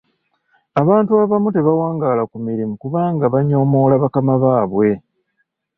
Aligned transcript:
Abantu 0.81 1.11
abamu 1.23 1.49
tebawangaala 1.55 2.23
ku 2.31 2.37
mirimu 2.47 2.73
kubanga 2.81 3.25
banyoomoola 3.33 3.95
bakama 4.03 4.33
baabwe. 4.43 4.89